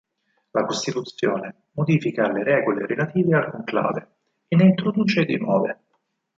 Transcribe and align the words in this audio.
La 0.49 0.65
costituzione 0.65 1.65
modifica 1.73 2.27
le 2.31 2.43
regole 2.43 2.87
relative 2.87 3.35
al 3.37 3.51
conclave 3.51 4.15
e 4.47 4.55
ne 4.55 4.63
introduce 4.63 5.25
di 5.25 5.37
nuove. 5.37 5.79